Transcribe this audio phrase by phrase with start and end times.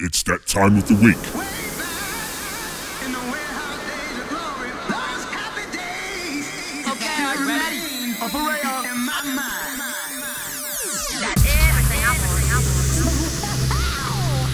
[0.00, 1.16] It's that time of the week.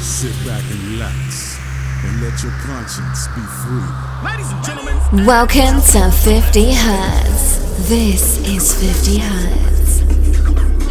[0.01, 1.59] Sit back and relax
[2.05, 3.85] and let your conscience be free.
[4.25, 7.89] Ladies and gentlemen, Welcome to 50 Hertz.
[7.91, 10.01] This is 50 Hertz.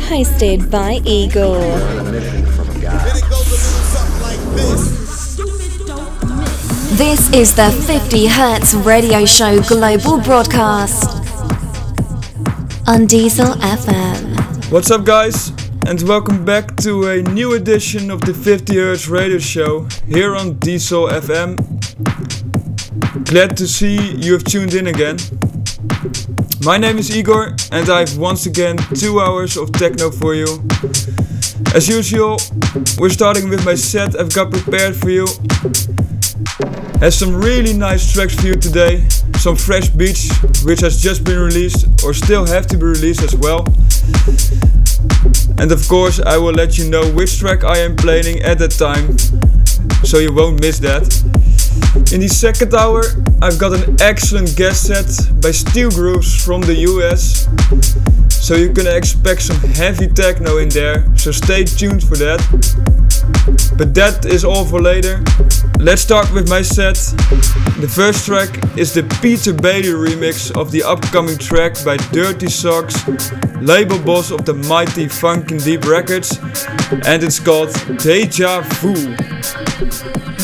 [0.08, 1.58] Hosted by Igor.
[6.96, 11.10] This is the 50 Hertz radio show global broadcast
[12.88, 14.72] on Diesel FM.
[14.72, 15.52] What's up, guys?
[15.88, 20.54] And welcome back to a new edition of the 50 Hertz radio show here on
[20.60, 21.58] Diesel FM.
[23.26, 25.18] Glad to see you have tuned in again.
[26.63, 30.46] My name is Igor, and I've once again two hours of techno for you.
[31.73, 32.38] As usual,
[33.00, 35.26] we're starting with my set I've got prepared for you.
[36.99, 40.29] Has some really nice tracks for you today, some fresh beats
[40.63, 43.66] which has just been released or still have to be released as well.
[45.57, 48.71] And of course, I will let you know which track I am playing at that
[48.77, 49.18] time,
[50.05, 51.10] so you won't miss that.
[52.13, 53.01] In the second hour,
[53.41, 55.10] I've got an excellent guest set
[55.41, 57.48] by Steel Grooves from the US,
[58.44, 62.41] so you can expect some heavy techno in there, so stay tuned for that.
[63.77, 65.24] But that is all for later.
[65.80, 66.96] Let's start with my set.
[67.80, 72.96] The first track is the Peter Bailey remix of the upcoming track by Dirty Socks,
[73.62, 76.38] label boss of the mighty Funkin' Deep Records,
[77.07, 78.94] and it's called Deja Vu.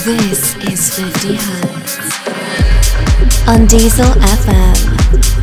[0.06, 2.00] This is 50 Hertz
[3.46, 5.39] on Diesel FM.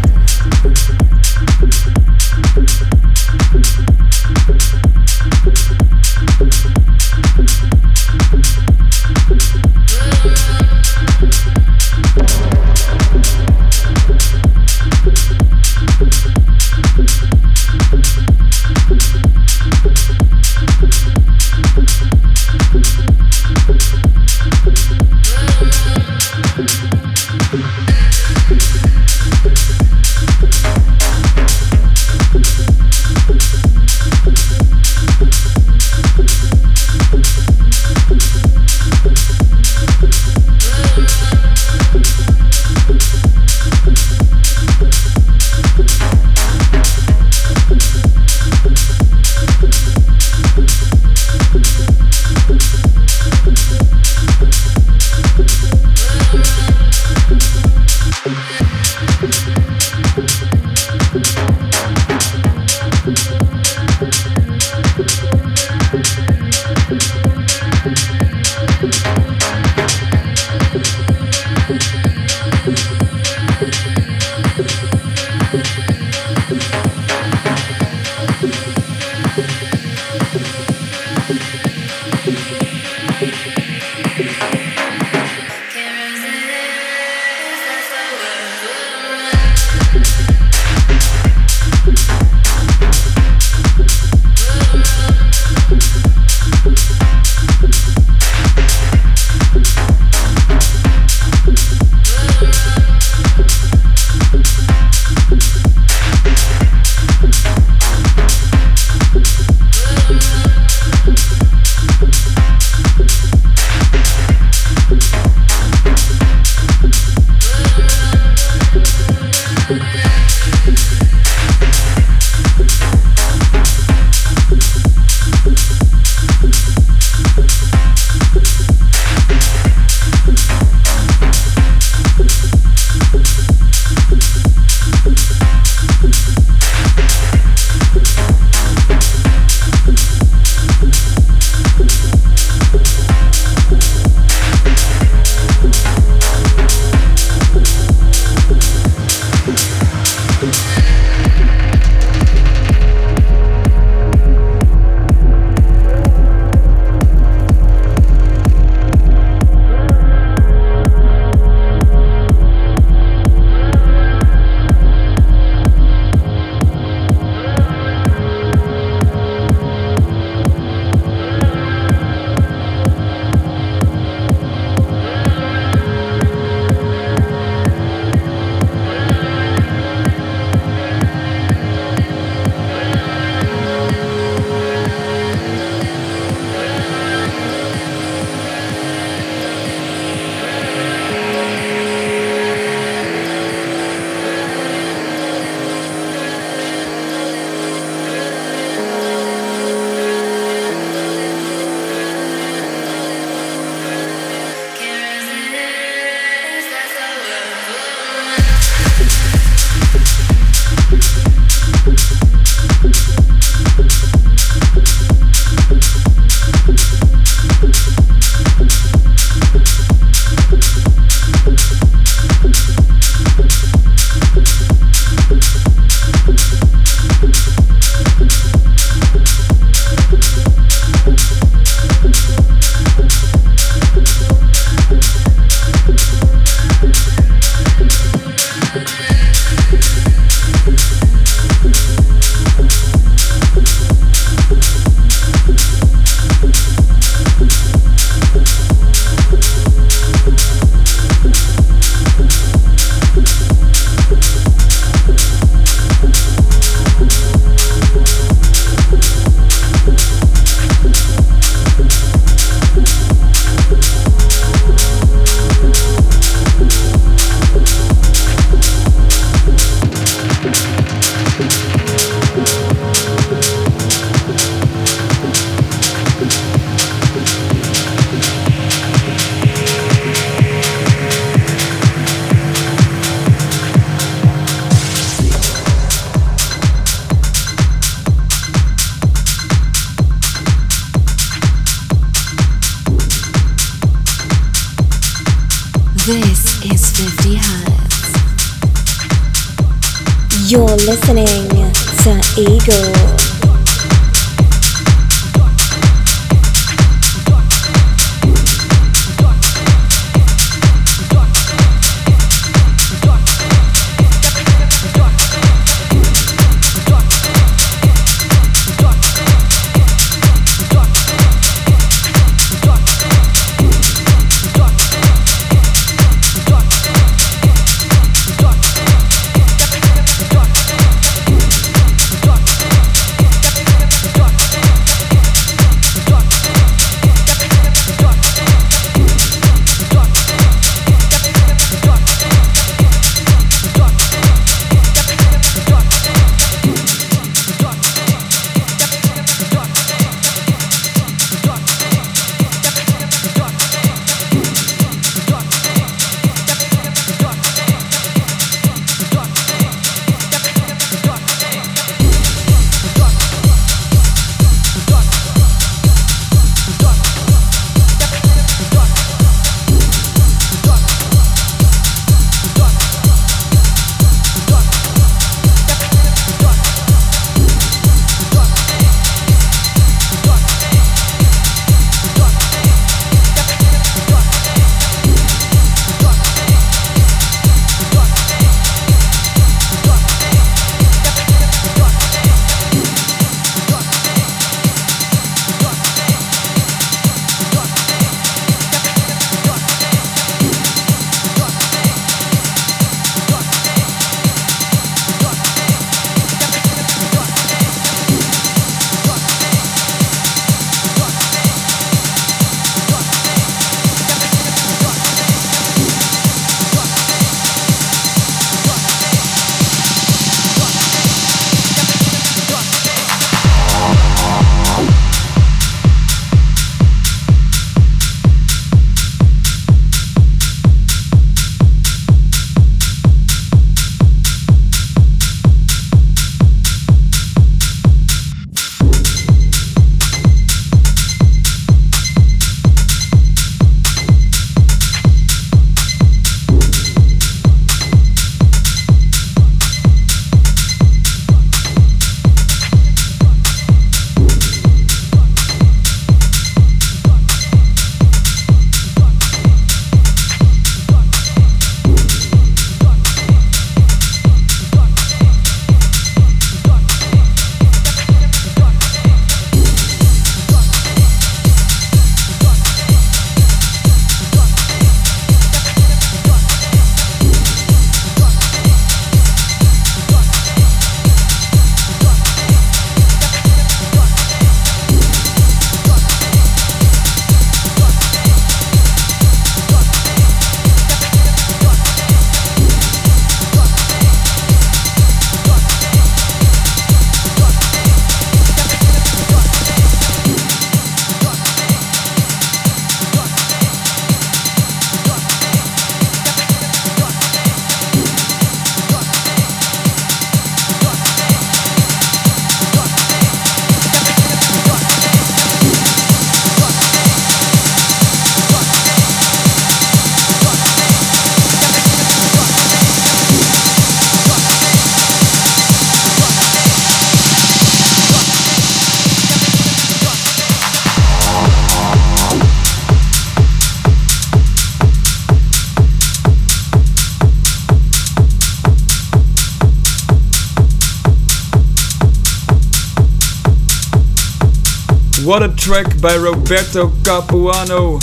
[545.67, 547.95] Track by Roberto Capuano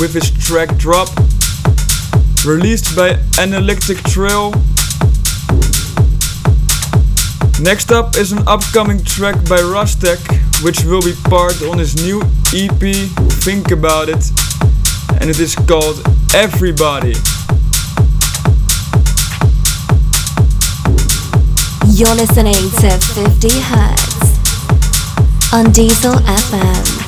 [0.00, 1.08] with his track Drop,
[2.44, 4.50] released by Analytic Trail.
[7.62, 10.18] Next up is an upcoming track by Rustek,
[10.64, 12.20] which will be part on his new
[12.52, 12.82] EP
[13.44, 14.32] Think About It,
[15.20, 16.02] and it is called
[16.34, 17.14] Everybody.
[21.94, 24.14] You're listening to 50 Hertz
[25.54, 27.03] on Diesel FM.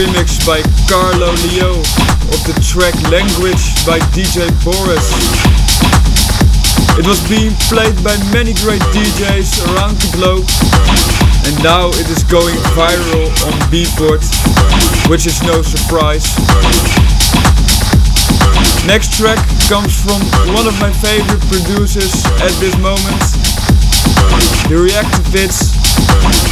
[0.00, 5.12] Remix by Carlo Lio of the track Language by DJ Boris.
[6.96, 10.48] It was being played by many great DJs around the globe
[11.44, 14.24] and now it is going viral on Beatport,
[15.12, 16.32] which is no surprise.
[18.88, 19.36] Next track
[19.68, 20.24] comes from
[20.56, 23.20] one of my favorite producers at this moment,
[24.64, 26.49] the Reactivists.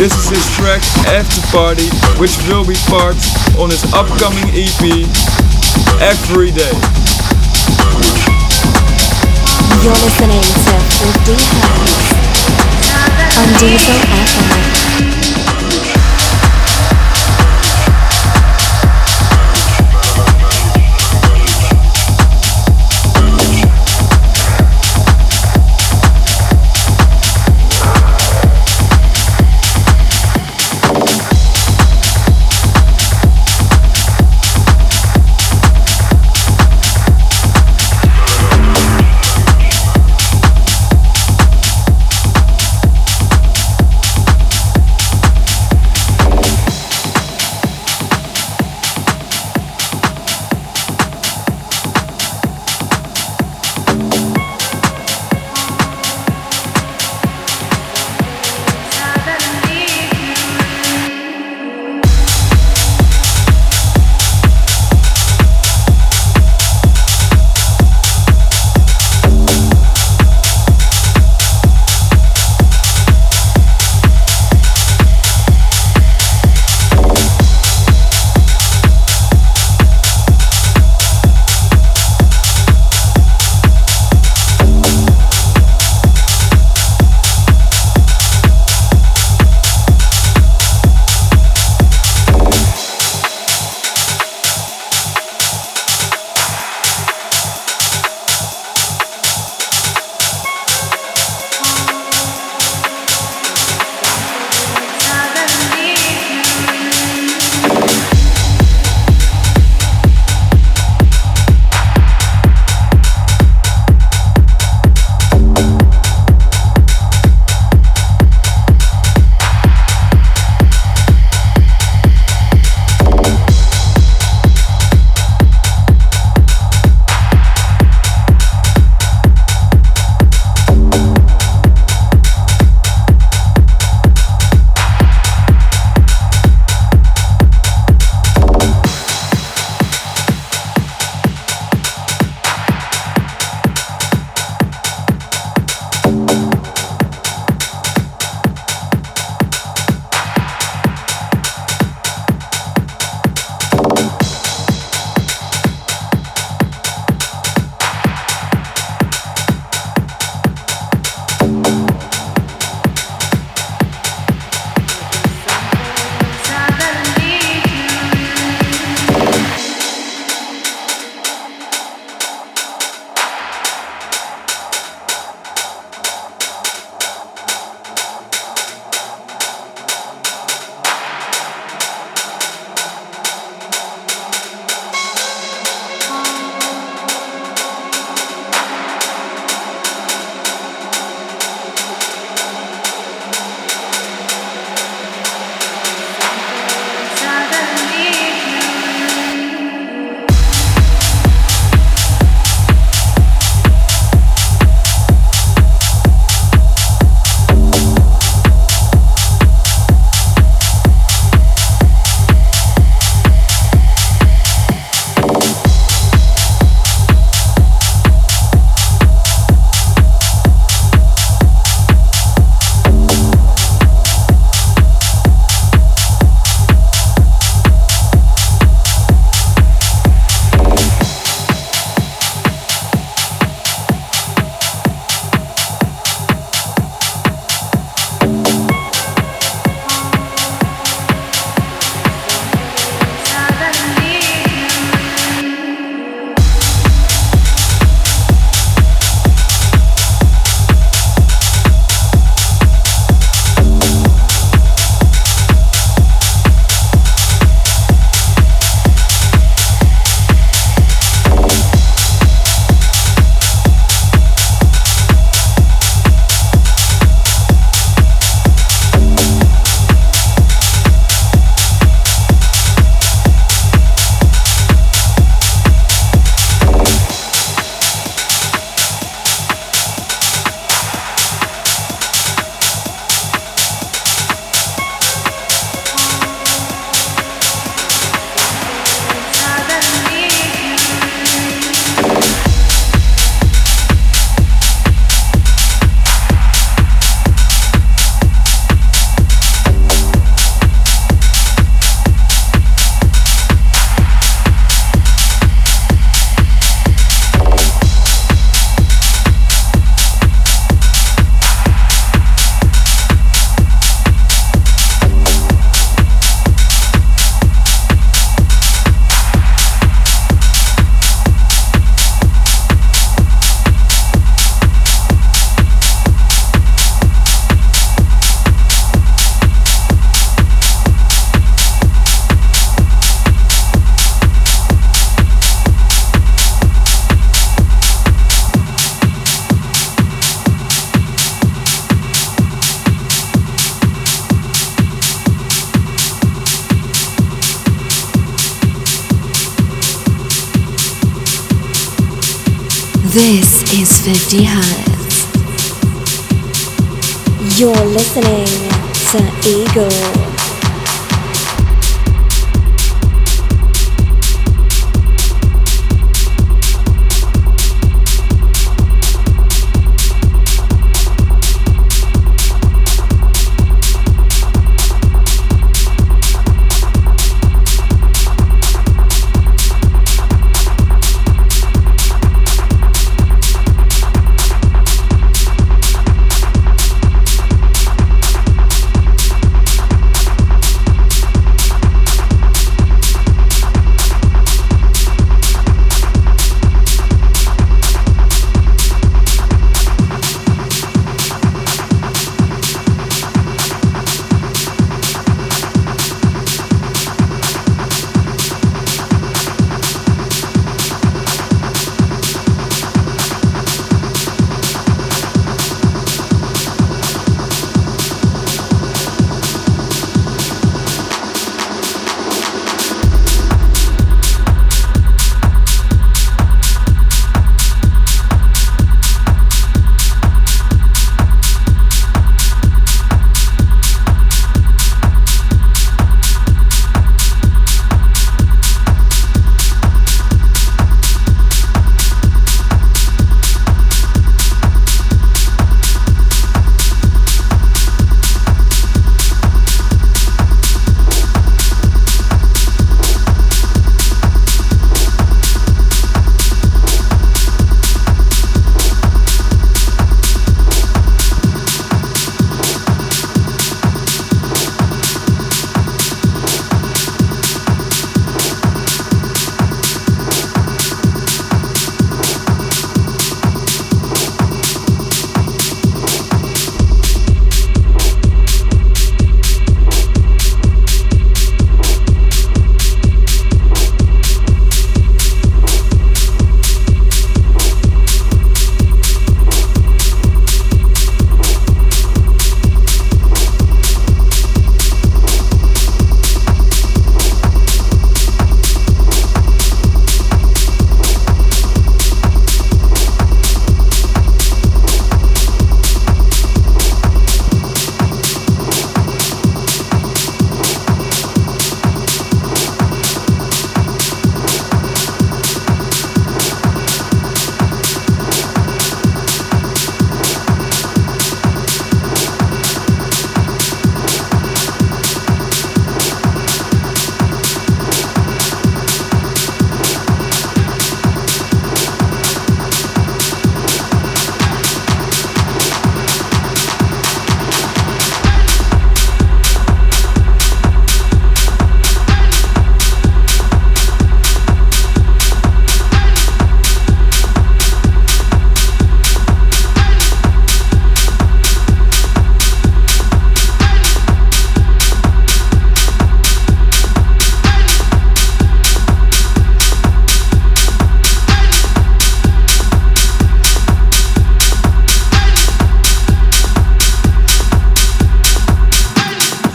[0.00, 1.84] This is his track After Party,
[2.18, 3.20] which will be part
[3.58, 4.80] on his upcoming EP,
[6.00, 6.72] Every Day.
[9.84, 12.16] You're listening to 50 Hertz
[13.36, 14.69] on Diesel FM.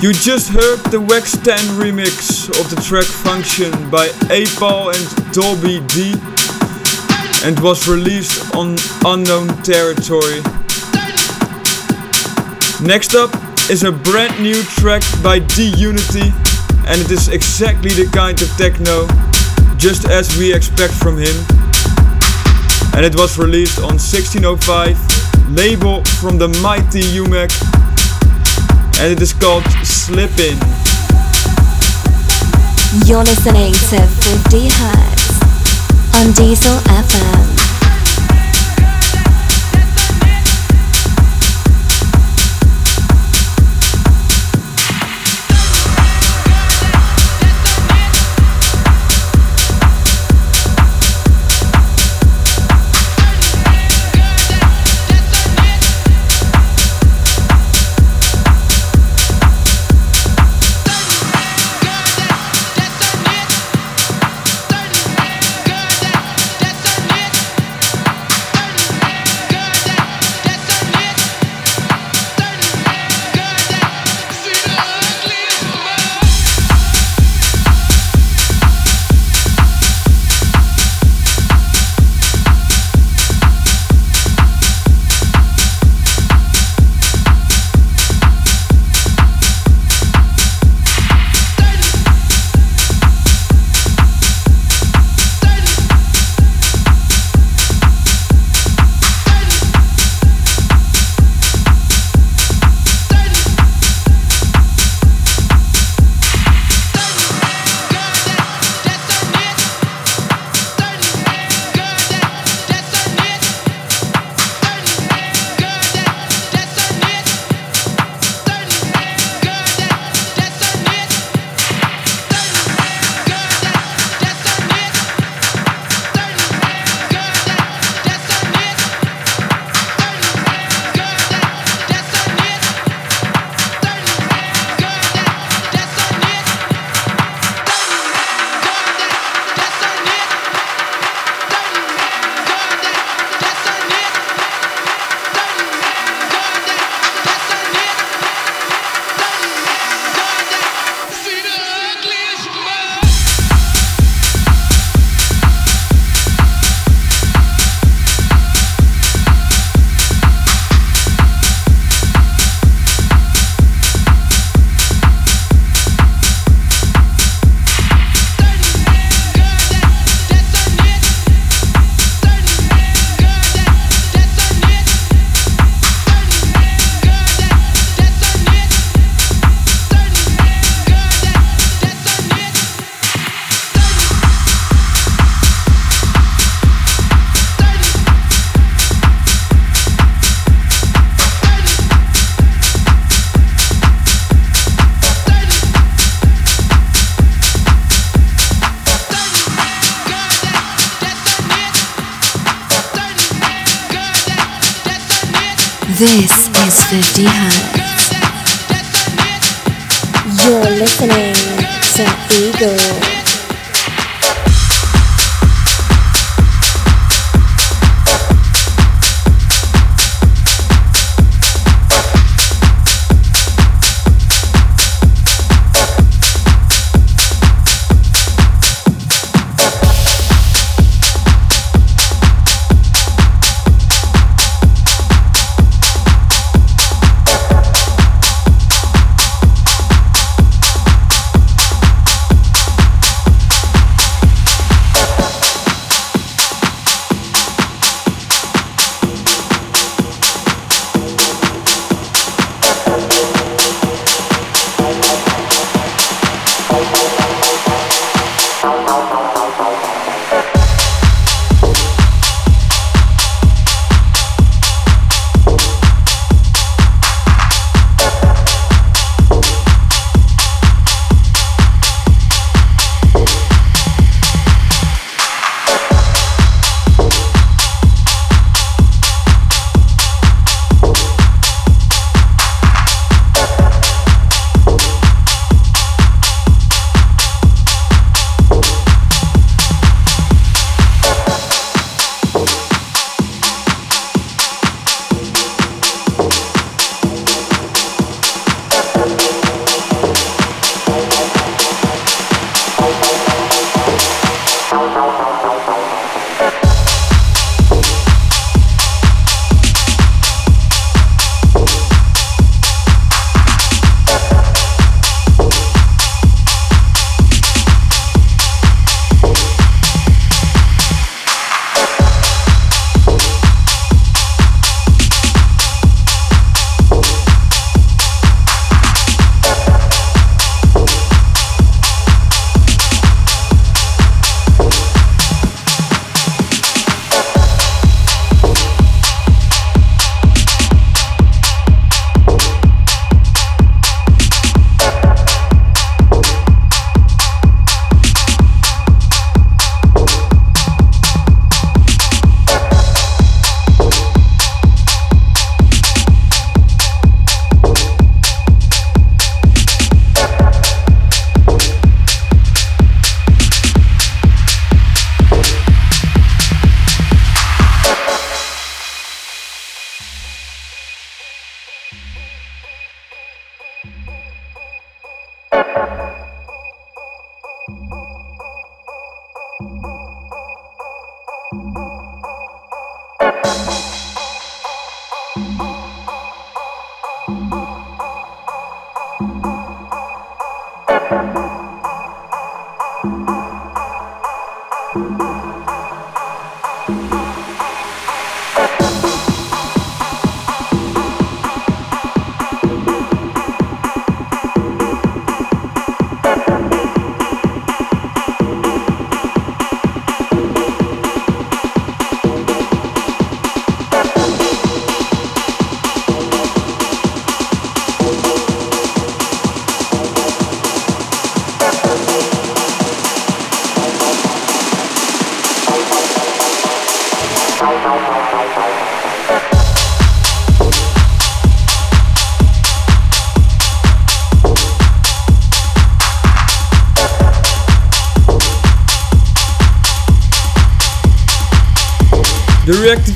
[0.05, 5.81] You just heard the Wax 10 remix of the track Function by A.Paul and Dolby
[5.87, 6.13] D
[7.43, 10.45] and was released on Unknown Territory.
[12.85, 13.33] Next up
[13.71, 16.29] is a brand new track by D Unity
[16.85, 19.07] and it is exactly the kind of techno
[19.75, 21.33] just as we expect from him.
[22.93, 27.49] And it was released on 1605, label from the mighty UMEK
[28.99, 29.63] and it is called
[30.05, 30.59] Slippin'.
[33.07, 35.41] You're listening to 50 Hertz
[36.19, 37.54] on Diesel FM.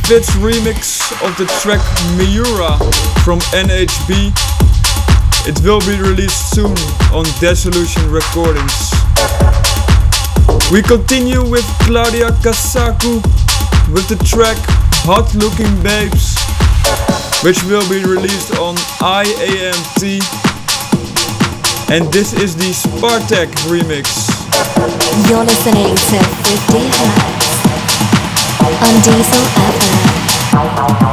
[0.10, 1.80] Reactivits remix of the track
[2.18, 2.80] Miura
[3.24, 4.34] from NHB.
[5.47, 6.76] It will be released soon
[7.14, 8.74] on Dissolution Recordings.
[10.72, 13.22] We continue with Claudia Kasaku
[13.93, 14.57] with the track
[15.05, 16.34] Hot Looking Babes,
[17.43, 20.24] which will be released on IAMT.
[21.91, 24.26] And this is the Spartaque remix.
[25.30, 27.49] You're listening to 50 Hertz
[28.82, 29.99] on Diesel FM.
[30.60, 31.09] Thank you.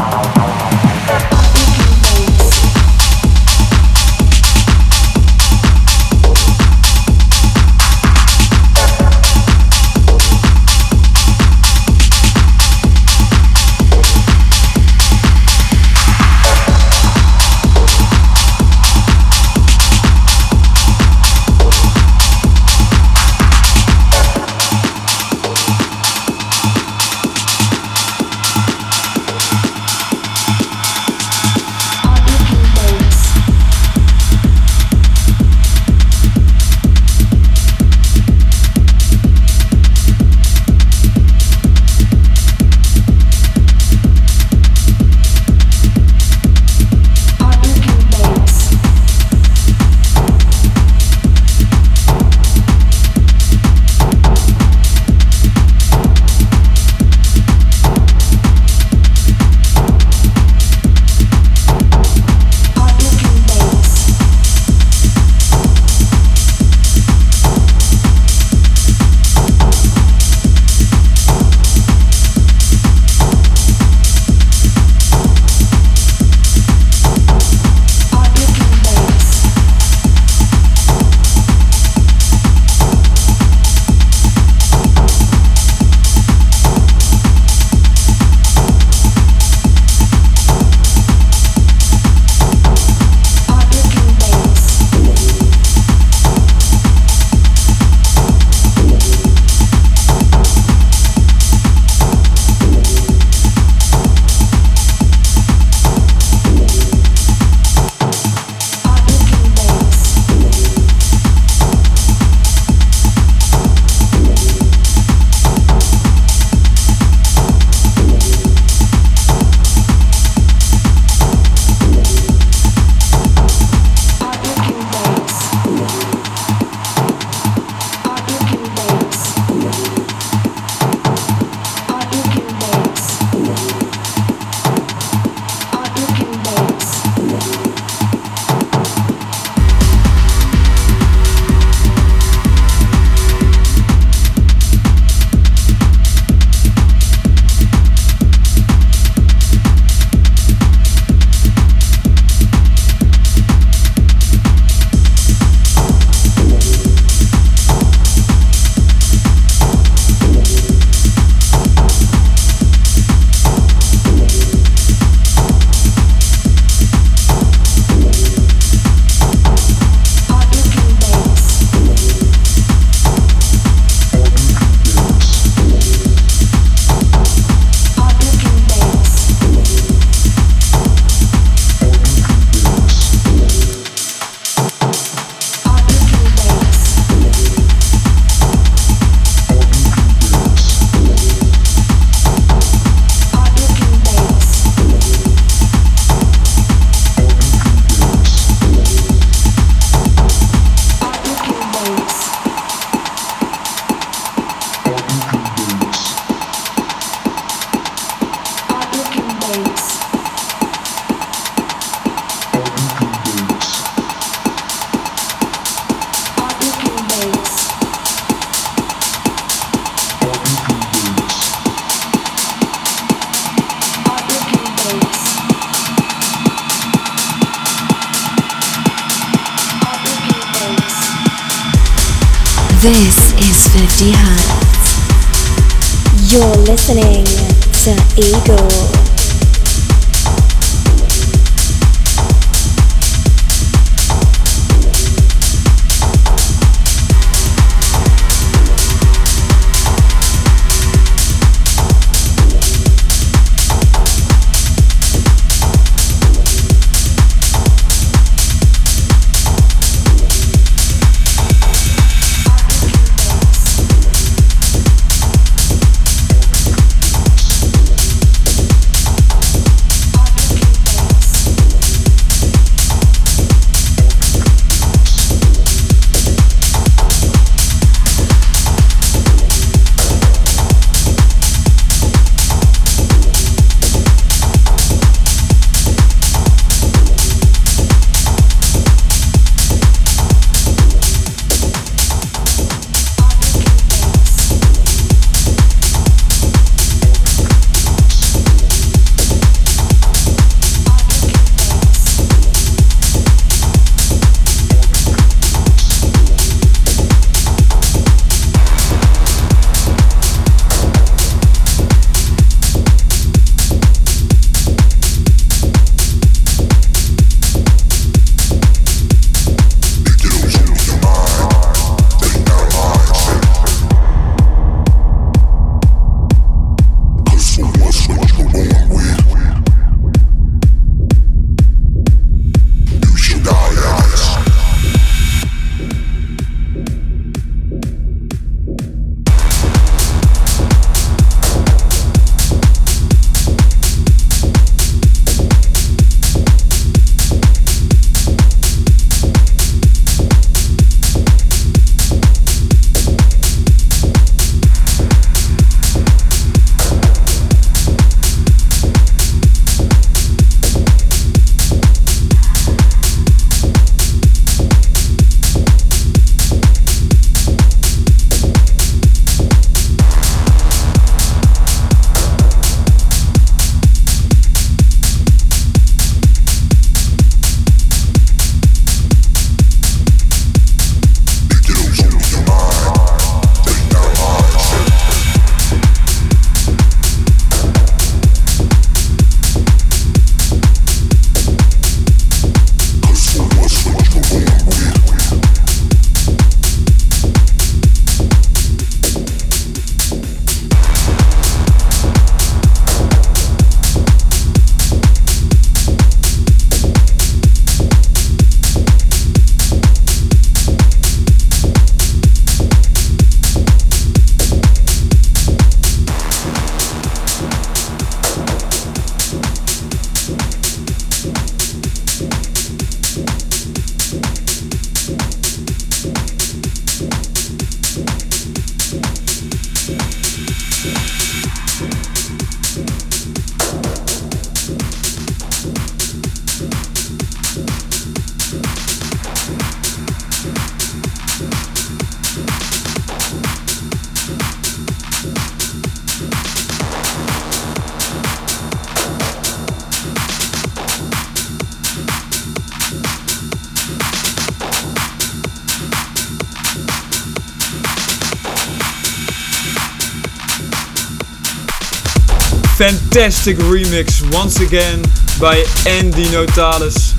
[463.11, 465.01] Fantastic remix once again
[465.41, 465.57] by
[465.89, 467.15] Andy Notales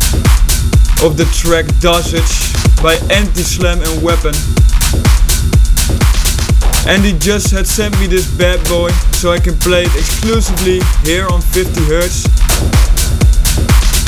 [1.04, 2.52] of the track Dosage
[2.84, 4.34] by Anti-Slam and Weapon.
[6.88, 11.28] Andy just had sent me this bad boy so I can play it exclusively here
[11.28, 12.26] on 50 Hertz.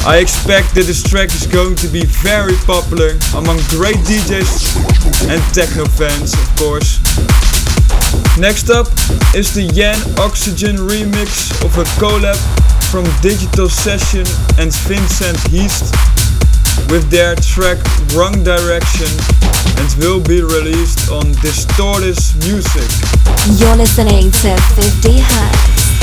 [0.05, 5.41] I expect that this track is going to be very popular among great DJs and
[5.53, 6.99] techno fans of course.
[8.39, 8.87] Next up
[9.35, 12.39] is the Yan Oxygen remix of a collab
[12.89, 14.23] from Digital Session
[14.57, 15.91] and Vincent Heast
[16.89, 17.77] with their track
[18.15, 19.11] Wrong Direction
[19.75, 22.15] and will be released on Distorted
[22.47, 22.87] Music.
[23.59, 25.99] You're listening to 50 Hertz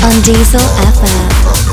[0.00, 0.64] on Diesel
[0.96, 1.67] FM.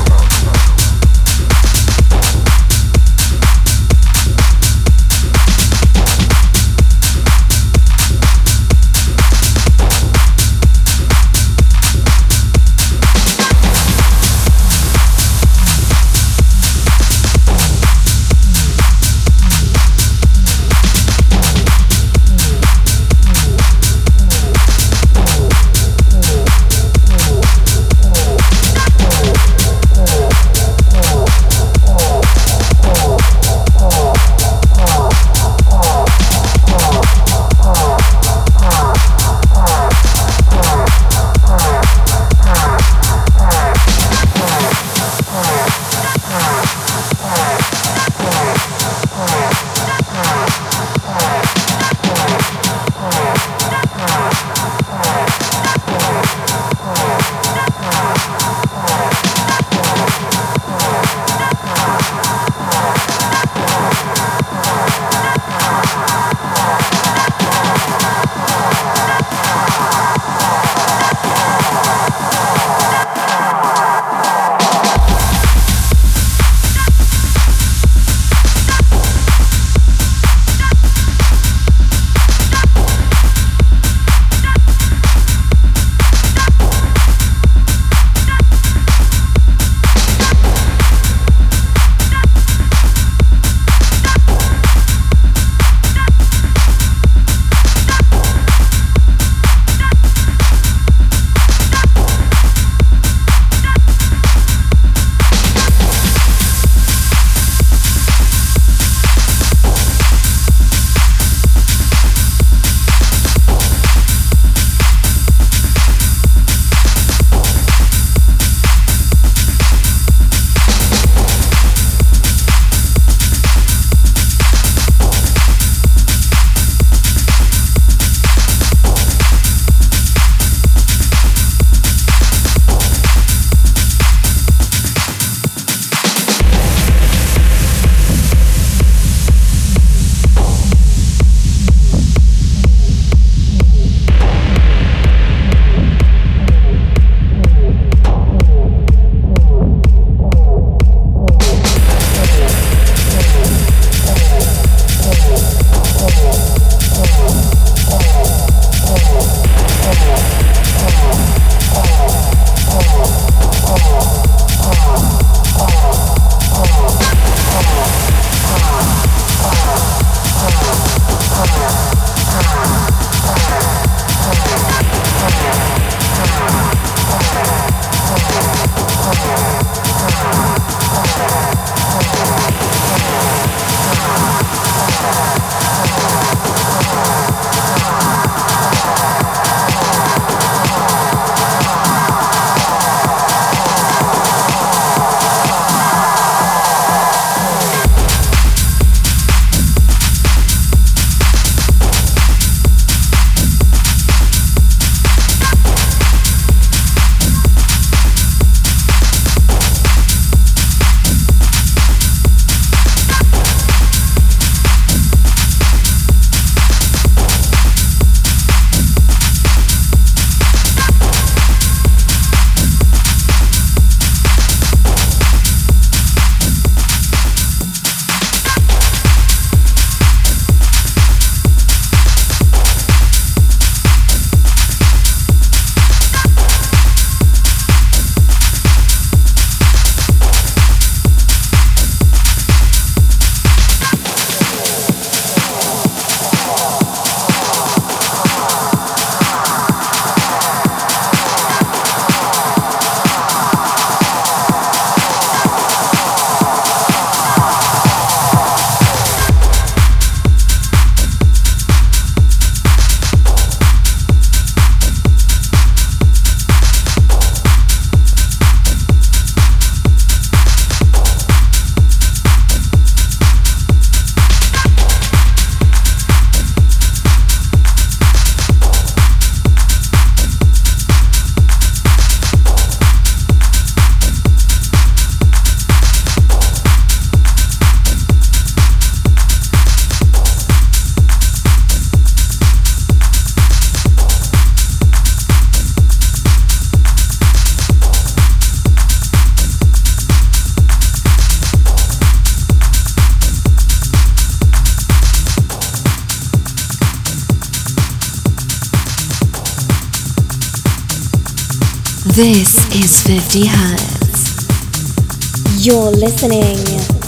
[316.06, 316.54] Listening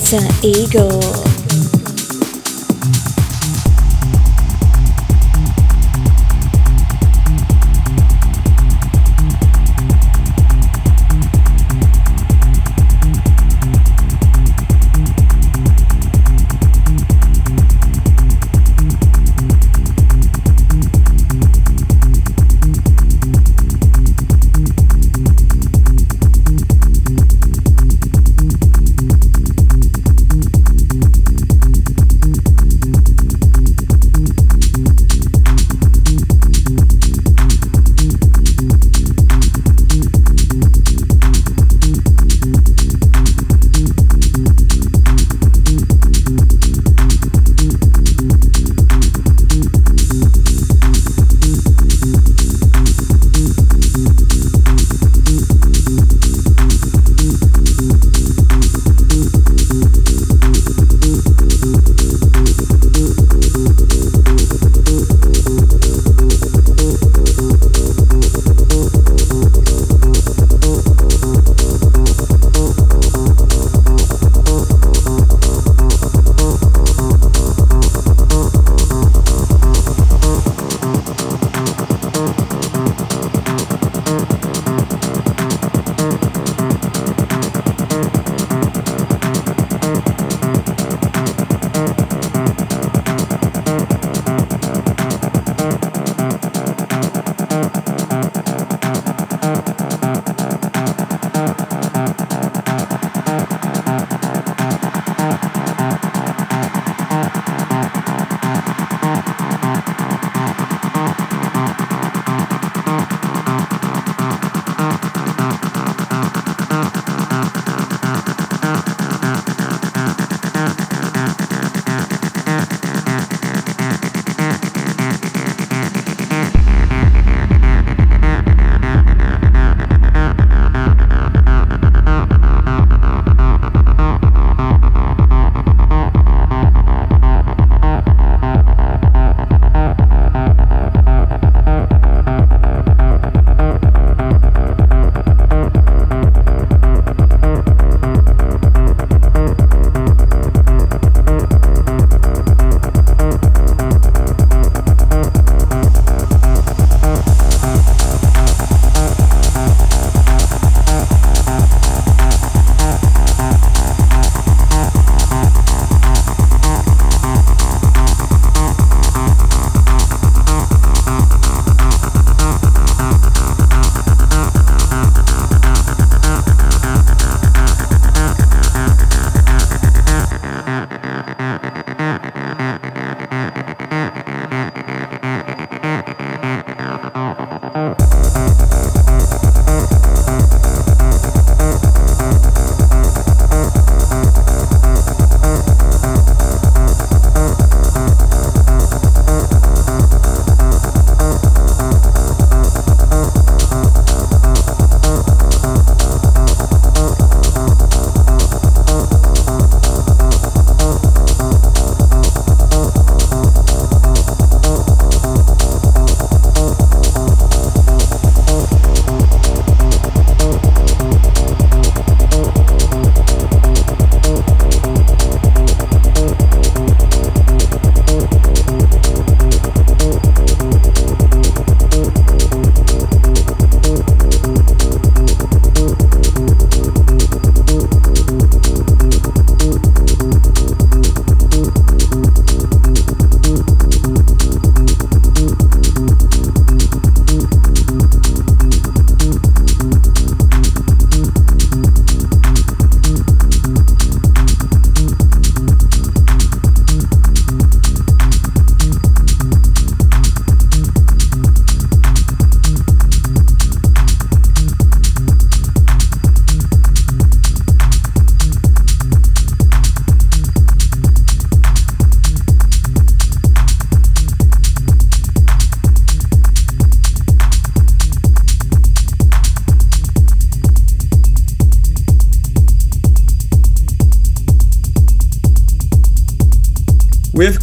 [0.05, 1.28] to Eagle.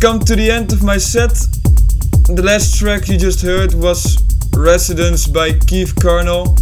[0.05, 1.33] Come to the end of my set.
[2.29, 4.23] The last track you just heard was
[4.55, 6.59] Residence by Keith Carnal.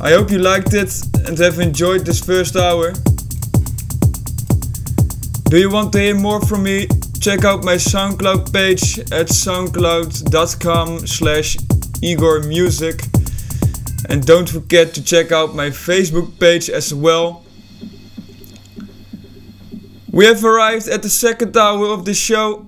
[0.00, 0.90] I hope you liked it
[1.28, 2.90] and have enjoyed this first hour.
[5.44, 6.88] Do you want to hear more from me?
[7.20, 11.56] Check out my SoundCloud page at soundcloud.com slash
[12.02, 13.04] Igor Music.
[14.08, 17.44] And don't forget to check out my Facebook page as well.
[20.18, 22.66] We have arrived at the second hour of the show,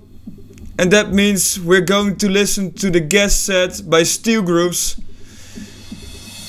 [0.79, 4.95] and that means we're going to listen to the guest set by Steel Grooves.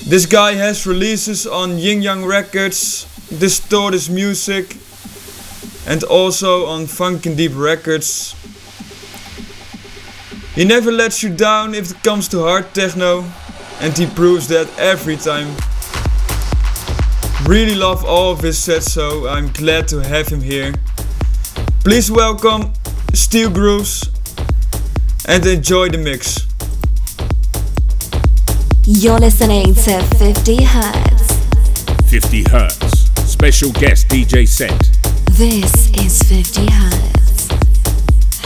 [0.06, 4.76] This guy has releases on Yin Yang Records, Distorted Music,
[5.88, 8.36] and also on Funkin' Deep Records.
[10.54, 13.24] He never lets you down if it comes to hard techno,
[13.80, 15.48] and he proves that every time.
[17.44, 20.72] Really love all of his sets, so I'm glad to have him here.
[21.84, 22.72] Please welcome
[23.12, 24.08] Steel Grooves
[25.26, 26.46] and enjoy the mix.
[28.86, 31.34] You're listening to 50 Hertz.
[32.08, 33.10] 50 Hertz.
[33.28, 34.78] Special guest DJ set.
[35.32, 37.48] This is 50 Hertz.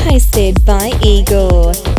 [0.07, 1.96] Hosted by Igor.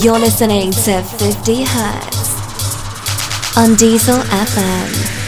[0.00, 5.21] You're listening to 50 Hertz on Diesel FM.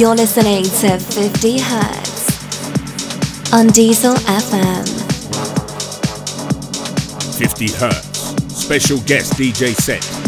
[0.00, 4.88] You're listening to 50 Hertz on Diesel FM.
[7.38, 8.18] 50 Hertz.
[8.48, 10.19] Special guest DJ set.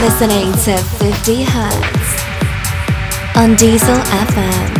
[0.00, 4.79] Listening to 50 Hertz on Diesel FM.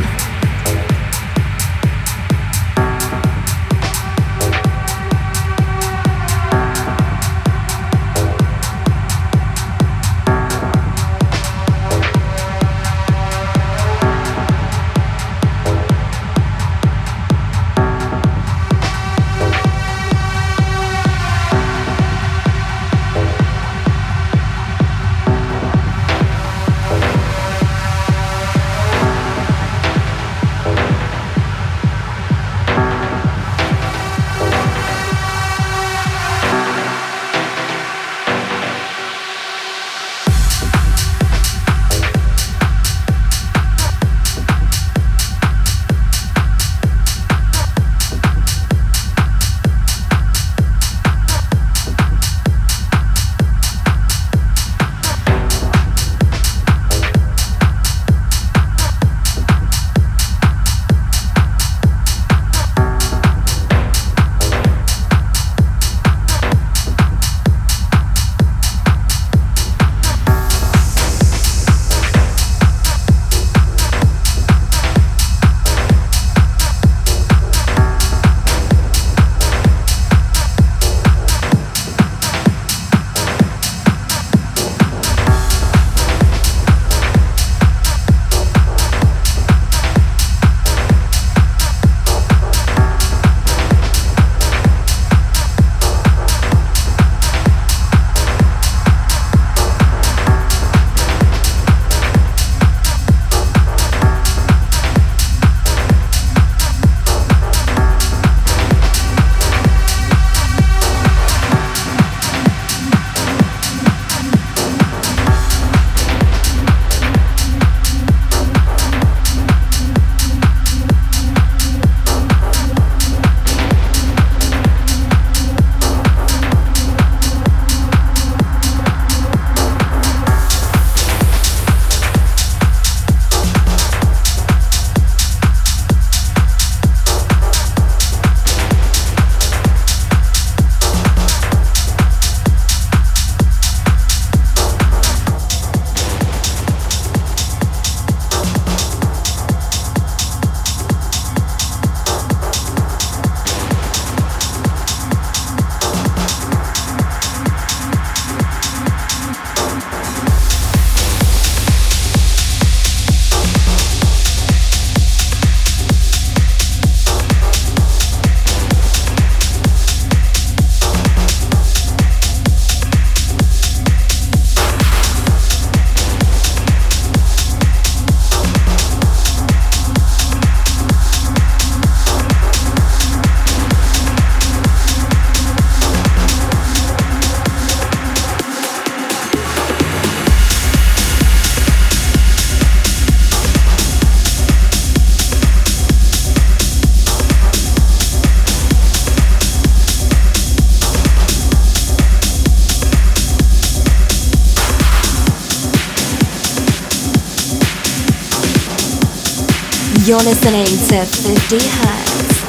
[210.11, 212.43] You're listening to 50 Hertz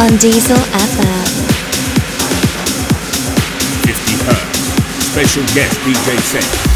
[0.00, 1.28] on Diesel FM.
[3.84, 4.58] 50 Hertz.
[5.12, 6.67] Special guest DJ set.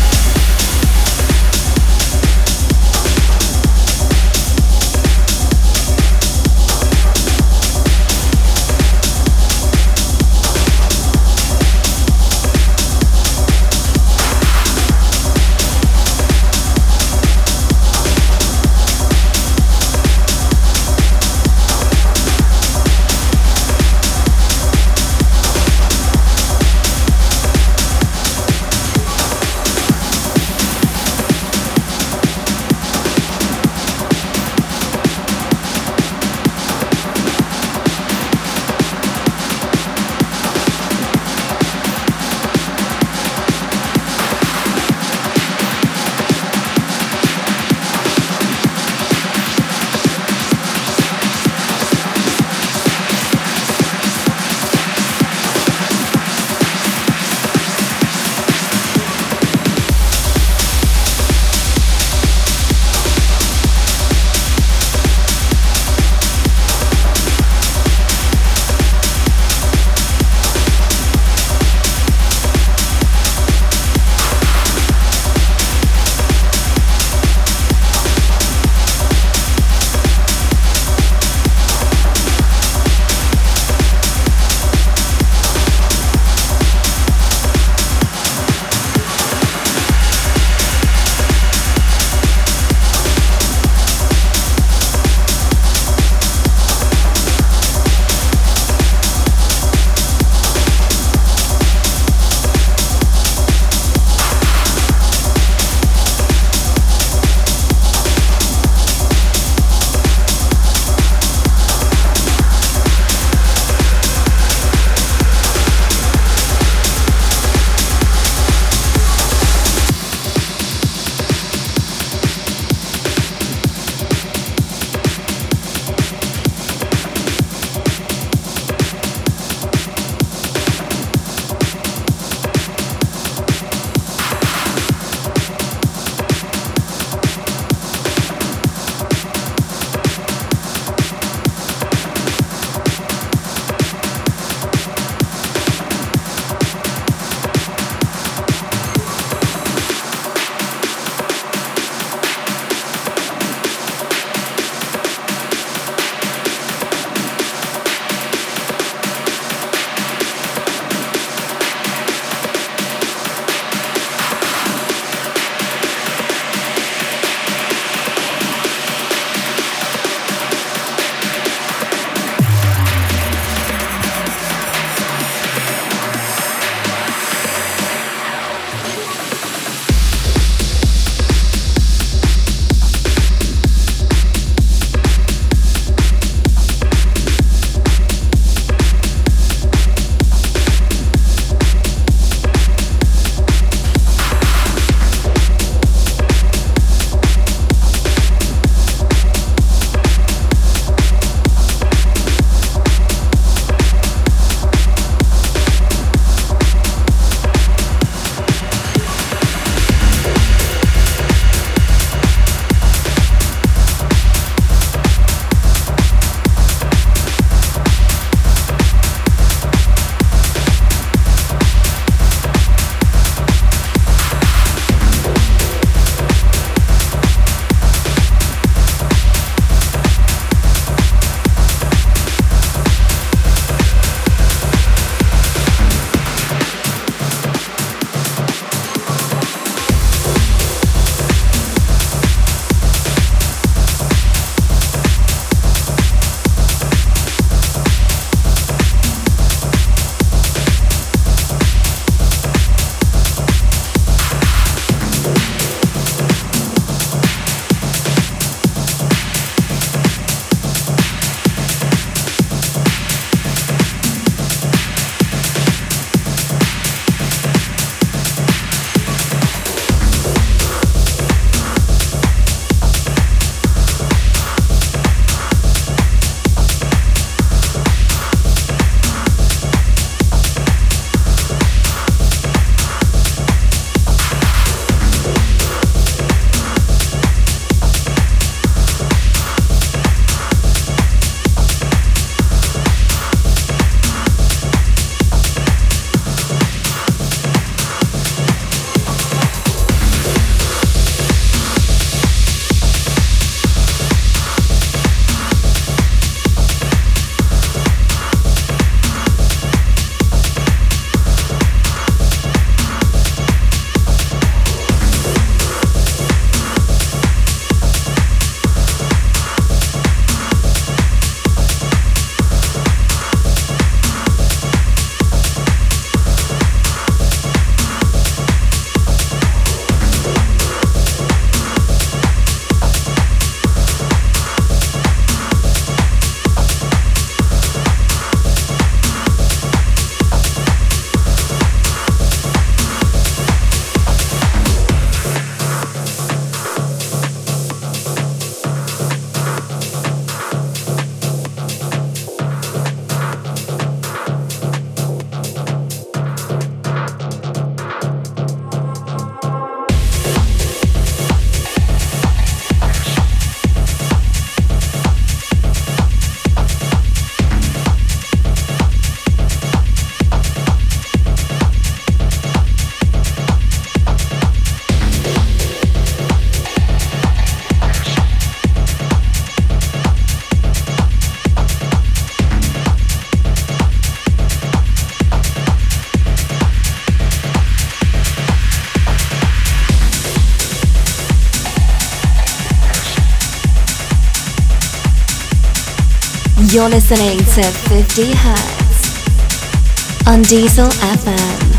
[396.83, 401.72] You're listening to 50 Hertz on Diesel FM.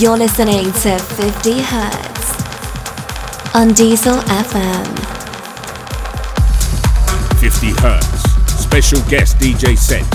[0.00, 4.86] You're listening to 50 Hertz on Diesel FM.
[7.38, 8.62] 50 Hertz.
[8.62, 10.09] Special guest DJ set.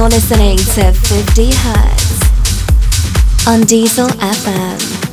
[0.00, 5.09] You're listening to 50 Hertz on Diesel FM.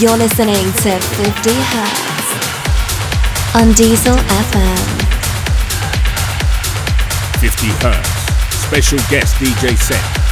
[0.00, 2.28] You're listening to 50 Hertz
[3.56, 4.78] on Diesel FM.
[7.40, 8.08] 50 Hertz.
[8.62, 10.27] Special guest DJ set.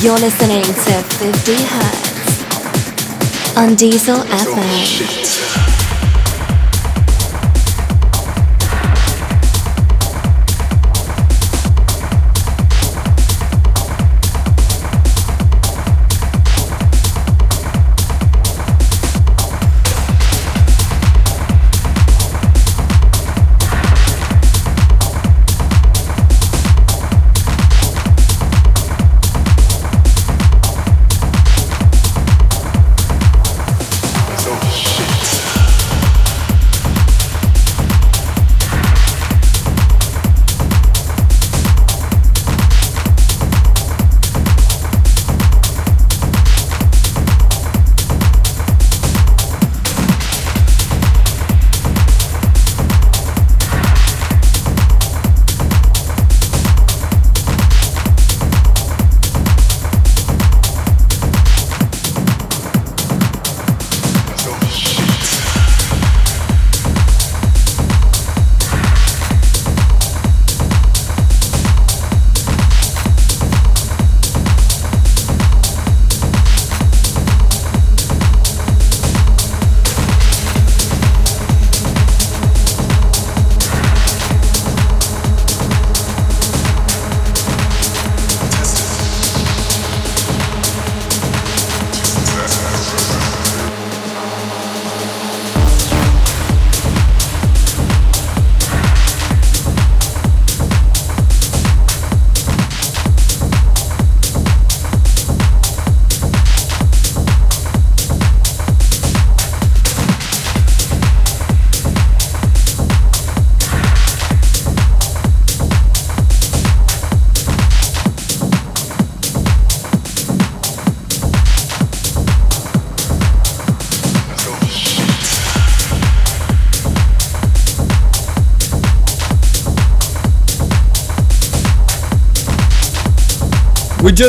[0.00, 5.17] You're listening to 50 Hertz on Diesel FM.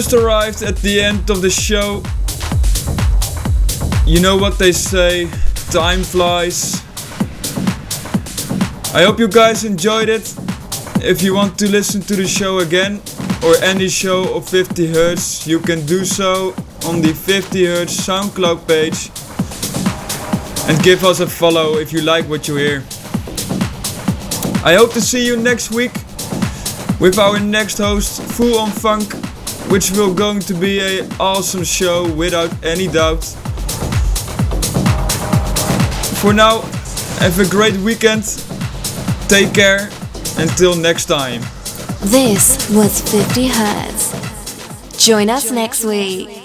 [0.01, 2.01] Just arrived at the end of the show.
[4.07, 5.29] You know what they say,
[5.71, 6.75] time flies.
[8.95, 10.33] I hope you guys enjoyed it.
[11.03, 13.01] If you want to listen to the show again
[13.43, 16.55] or any show of 50 Hertz, you can do so
[16.85, 19.11] on the 50 Hertz SoundCloud page
[20.69, 22.85] and give us a follow if you like what you hear.
[24.63, 25.91] I hope to see you next week
[27.01, 29.18] with our next host, Full on Funk
[29.69, 33.23] which will going to be a awesome show without any doubt.
[36.21, 36.61] For now,
[37.19, 38.23] have a great weekend.
[39.27, 39.89] Take care.
[40.37, 41.41] Until next time.
[42.01, 45.05] This was 50 Hertz.
[45.05, 46.38] Join us next week.